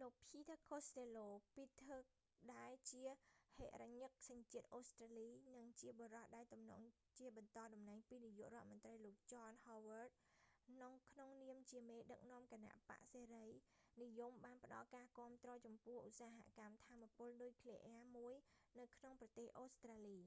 [0.00, 3.02] លោក peter costello ពីតធើរ កូស្តេឡូ ដែលជា
[3.56, 6.82] ហិរញ្ញិកសញ្ជាតិអូស្ត្រាលី និងជាបុរសដែលទំនង
[7.18, 10.10] ជាបន្តតំណែងពីនាយករដ្ឋមន្រ្តីលោក john howard
[10.66, 13.46] ចន ហូវ័ឌ ក្នុងនាមជាមេដឹកនាំគណបក្សសេរី
[14.02, 18.34] និយមបានផ្តល់ការគាំទ្រចំពោះឧស្សាហកម្មថាមពលនុយក្លេអ៊ែរមួយ
[18.80, 20.20] នៅក្នុងប្រទេសអូស្ត្រាលី